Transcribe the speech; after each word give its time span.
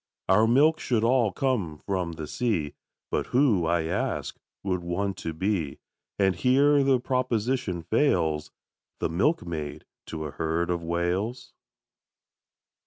Our 0.27 0.47
milk 0.47 0.79
should 0.79 1.03
all 1.03 1.31
come 1.31 1.77
from 1.85 2.13
the 2.13 2.25
sea, 2.25 2.73
But 3.11 3.27
who, 3.27 3.67
I 3.67 3.83
ask, 3.83 4.35
would 4.63 4.81
want 4.81 5.15
to 5.17 5.31
be, 5.31 5.77
And 6.17 6.35
here 6.35 6.83
the 6.83 6.99
proposition 6.99 7.83
fails, 7.83 8.49
The 8.99 9.09
milkmaid 9.09 9.85
to 10.07 10.25
a 10.25 10.31
herd 10.31 10.71
of 10.71 10.81
Whales? 10.81 11.53